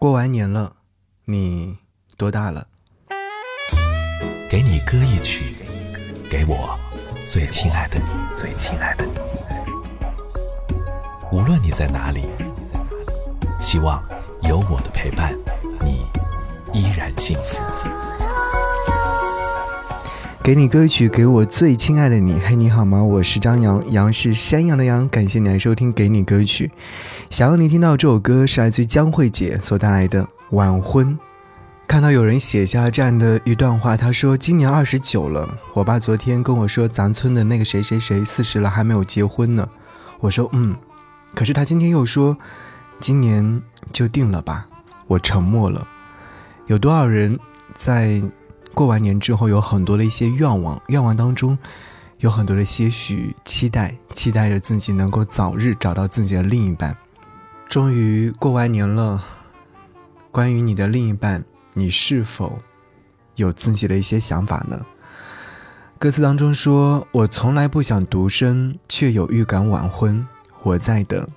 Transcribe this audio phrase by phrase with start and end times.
[0.00, 0.76] 过完年了，
[1.26, 1.76] 你
[2.16, 2.66] 多大了？
[4.48, 5.54] 给你歌一曲，
[6.30, 6.74] 给我
[7.28, 9.12] 最亲爱的你，最亲爱的你。
[11.30, 12.24] 无论你在哪里，
[13.60, 14.02] 希望
[14.44, 15.36] 有我的陪伴，
[15.84, 16.06] 你
[16.72, 17.58] 依然幸福。
[20.42, 22.40] 给你歌曲，给我最亲爱的你。
[22.40, 23.04] 嘿，你好吗？
[23.04, 25.06] 我是张扬，杨是山羊的羊。
[25.10, 26.66] 感谢你来收听《给你歌曲》。
[27.28, 30.22] 想要你听到这首歌是来自于江慧姐所带来的
[30.52, 31.08] 《晚婚》。
[31.86, 39.68] 看到有人写下这样的一段话，他说：“今年二十九了，我爸昨天跟我说，咱村的那个谁谁谁四十了还没有结婚呢。”
[40.20, 40.74] 我说：“嗯。”
[41.36, 42.34] 可是他今天又说
[42.98, 43.60] ：“今年
[43.92, 44.66] 就定了吧。”
[45.06, 45.86] 我沉默了。
[46.66, 47.38] 有多少人
[47.74, 48.22] 在？
[48.80, 51.58] 过完年之后，有很多的一些愿望，愿望当中
[52.20, 56.96] 有很多的些许期待，期待着自己能够早日找到自己的另一半。
[57.68, 59.22] 终于过完年了，
[60.30, 61.44] 关于你的另一半，
[61.74, 62.58] 你是否
[63.34, 64.80] 有自己的一些想法呢？
[65.98, 70.26] 歌词当中说：“我从来不想独身，却有预感晚婚。
[70.62, 71.28] 我在等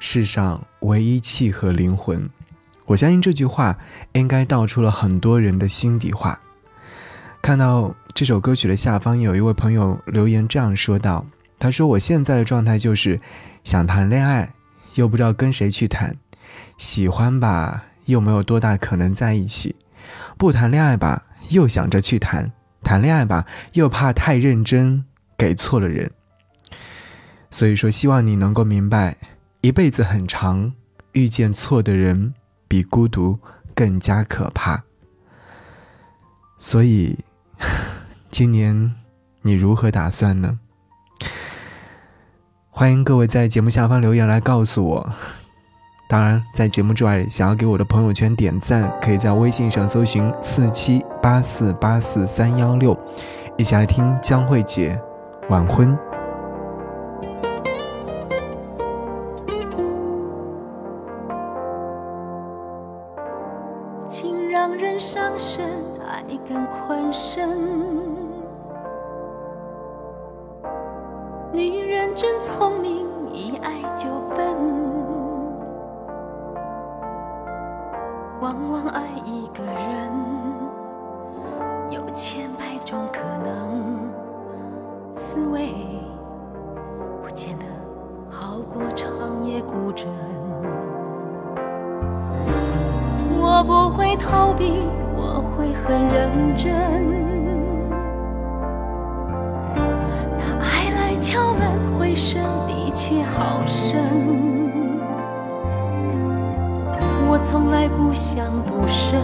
[0.00, 2.28] 世上唯一契合灵魂。”
[2.86, 3.78] 我相信这句话
[4.14, 6.40] 应该道出了很多人的心底话。
[7.42, 11.26] 看到这首歌曲的下方有一位朋友留言这样说道
[11.58, 13.20] ：“他说我现在的状态就是
[13.64, 14.48] 想谈恋爱，
[14.94, 16.12] 又不知道跟谁去谈；
[16.78, 19.74] 喜欢吧，又没有多大可能在一起；
[20.38, 22.44] 不谈恋爱吧，又想着去谈；
[22.84, 25.04] 谈恋爱吧，又怕太认真
[25.36, 26.12] 给错了人。
[27.50, 29.16] 所以说，希望你能够明白，
[29.62, 30.72] 一辈子很长，
[31.10, 32.32] 遇见错的人
[32.68, 33.36] 比孤独
[33.74, 34.84] 更加可怕。
[36.56, 37.18] 所以。”
[38.32, 38.94] 今年
[39.42, 40.58] 你如何打算呢？
[42.70, 45.12] 欢迎各位在节目下方留言来告诉我。
[46.08, 52.98] 当然，在节目之外，想要给我的朋友圈点赞，可以在微信上搜寻四七八四八四三幺六，
[53.58, 54.98] 一起来听江慧姐
[55.50, 55.94] 晚婚。
[64.08, 65.68] 情让人伤神，
[66.08, 68.11] 爱更困身。
[71.54, 74.56] 女人真聪明，一爱就笨。
[78.40, 80.10] 往往爱一个人，
[81.90, 84.08] 有千百种可能，
[85.14, 85.74] 滋味
[87.22, 87.64] 不见得
[88.30, 90.08] 好过长夜孤枕。
[93.38, 94.84] 我不会逃避，
[95.14, 97.31] 我会很认真。
[102.12, 103.98] 回声的确好深，
[107.26, 109.18] 我从来不想独身，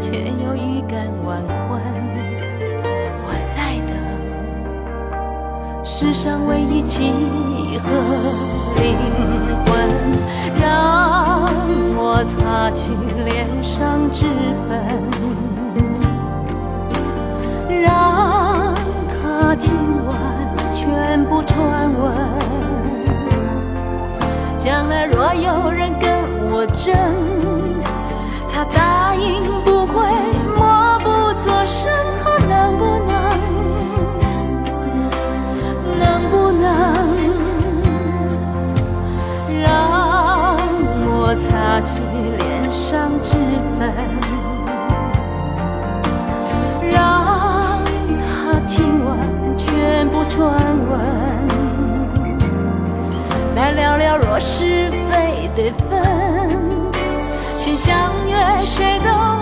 [0.00, 1.80] 却又预感晚婚。
[3.22, 3.94] 我在等
[5.84, 7.12] 世上唯一契
[7.78, 7.86] 合
[8.82, 8.98] 灵
[9.66, 9.70] 魂，
[10.60, 11.46] 让
[11.94, 12.90] 我擦去
[13.22, 14.26] 脸上脂
[14.66, 14.74] 粉。
[21.54, 22.12] 传闻，
[24.58, 26.10] 将来若有人跟
[26.50, 26.92] 我争，
[53.64, 56.92] 再聊聊若是非得分，
[57.50, 59.33] 先相约，谁都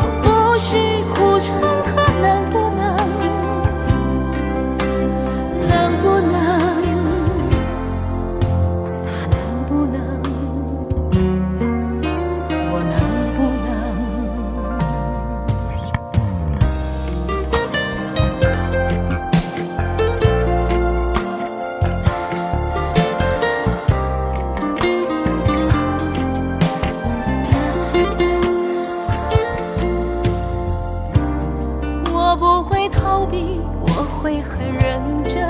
[32.43, 35.47] 不会逃避，我会很认真。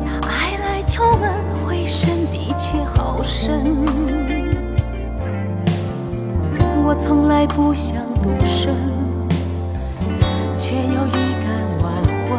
[0.00, 1.30] 当爱来敲门，
[1.64, 3.62] 回声的确好深。
[6.82, 8.74] 我从来不想独身，
[10.58, 11.12] 却又预
[11.44, 11.46] 感
[11.84, 12.30] 晚婚。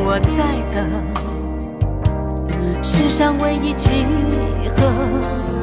[0.00, 0.38] 我在
[0.72, 0.88] 等，
[2.82, 4.06] 世上唯一契
[4.74, 5.57] 合。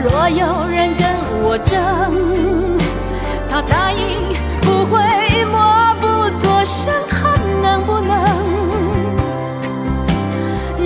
[0.00, 1.06] 若有人跟
[1.42, 1.74] 我争，
[3.50, 3.98] 他答应
[4.62, 4.94] 不会
[5.46, 5.58] 默
[6.00, 6.02] 不
[6.40, 8.16] 作声，还能不能？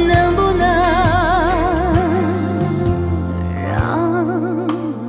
[0.07, 0.65] 能不能
[3.69, 3.71] 让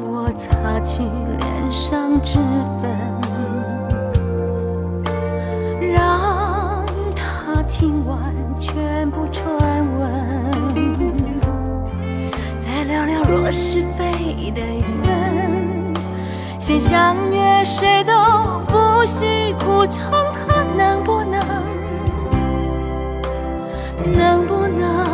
[0.03, 0.05] 我
[0.37, 0.47] 擦
[0.81, 1.03] 去
[1.39, 2.39] 脸上脂
[2.81, 2.83] 粉，
[5.93, 6.85] 让
[7.15, 8.19] 他听完
[8.59, 8.73] 全
[13.29, 14.61] 若是非得
[15.03, 15.93] 分，
[16.59, 18.13] 先相约谁都
[18.67, 20.11] 不许苦撑，
[20.47, 21.39] 他能不能？
[24.13, 25.12] 能不能？